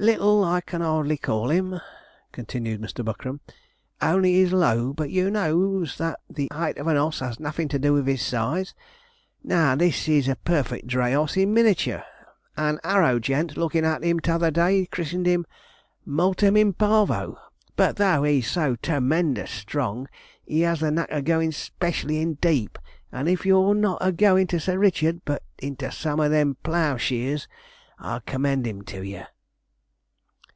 'Little 0.00 0.44
I 0.44 0.60
can 0.60 0.80
'ardly 0.80 1.16
call 1.16 1.50
'im,' 1.50 1.80
continued 2.30 2.80
Mr. 2.80 3.04
Buckram, 3.04 3.40
'only 4.00 4.34
he's 4.34 4.52
low; 4.52 4.92
but 4.92 5.10
you 5.10 5.28
knows 5.28 5.98
that 5.98 6.20
the 6.30 6.48
'eight 6.54 6.78
of 6.78 6.86
an 6.86 6.96
oss 6.96 7.18
has 7.18 7.40
nothin' 7.40 7.66
to 7.66 7.80
do 7.80 7.94
with 7.94 8.06
his 8.06 8.22
size. 8.22 8.74
Now 9.42 9.74
this 9.74 10.06
is 10.06 10.28
a 10.28 10.36
perfect 10.36 10.86
dray 10.86 11.14
oss 11.16 11.36
in 11.36 11.52
miniature. 11.52 12.04
An 12.56 12.78
'Arrow 12.84 13.18
gent, 13.18 13.56
lookin' 13.56 13.84
at 13.84 14.04
him 14.04 14.20
t'other 14.20 14.52
day 14.52 14.86
christen'd 14.86 15.26
him 15.26 15.44
"Multum 16.06 16.56
in 16.56 16.74
Parvo." 16.74 17.36
But 17.74 17.96
though 17.96 18.22
he's 18.22 18.48
so 18.48 18.76
ter 18.76 19.00
men 19.00 19.34
dous 19.34 19.50
strong, 19.50 20.06
he 20.46 20.60
has 20.60 20.78
the 20.78 20.92
knack 20.92 21.08
o' 21.12 21.20
goin', 21.22 21.50
specially 21.50 22.20
in 22.22 22.34
deep; 22.34 22.78
and 23.10 23.28
if 23.28 23.44
you're 23.44 23.74
not 23.74 23.98
a 24.00 24.12
goin' 24.12 24.46
to 24.46 24.60
Sir 24.60 24.78
Richard, 24.78 25.22
but 25.24 25.42
into 25.58 25.90
some 25.90 26.20
o' 26.20 26.28
them 26.28 26.56
plough 26.62 26.98
sheers 26.98 27.48
(shires), 27.48 27.50
I'd 28.22 28.26
'commend 28.26 28.64
him 28.64 28.82
to 28.82 29.02
you.' 29.02 29.24